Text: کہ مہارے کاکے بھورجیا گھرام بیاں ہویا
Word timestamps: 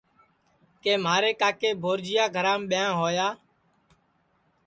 کہ 0.81 0.93
مہارے 1.03 1.31
کاکے 1.39 1.71
بھورجیا 1.83 2.25
گھرام 2.35 2.61
بیاں 2.69 2.89
ہویا 2.99 3.27